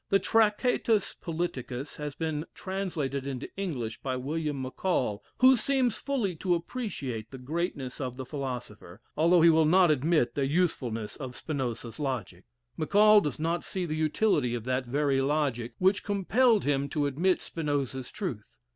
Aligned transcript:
The 0.09 0.17
"Tractatus 0.17 1.13
Politicus" 1.21 1.97
has 1.97 2.15
been 2.15 2.45
translated 2.55 3.27
into 3.27 3.51
English 3.55 4.01
by 4.01 4.15
William 4.15 4.59
Maccall, 4.63 5.19
who 5.41 5.55
seems 5.55 5.97
fully 5.99 6.35
to 6.37 6.55
appreciate 6.55 7.29
the 7.29 7.37
greatness 7.37 8.01
of 8.01 8.15
the 8.15 8.25
philosopher, 8.25 8.99
although 9.15 9.43
he 9.43 9.51
will 9.51 9.67
not 9.67 9.91
admit 9.91 10.33
the 10.33 10.47
usefulness 10.47 11.17
of 11.17 11.35
Spinoza's 11.35 11.99
logic. 11.99 12.45
Maccall 12.79 13.21
does 13.21 13.37
not 13.37 13.63
see 13.63 13.85
the 13.85 13.95
utility 13.95 14.55
of 14.55 14.63
that 14.63 14.87
very 14.87 15.21
logic 15.21 15.73
which 15.77 16.03
compelled 16.03 16.63
him 16.63 16.89
to 16.89 17.05
admit 17.05 17.39
Spinoza's 17.43 18.09
truth. 18.09 18.57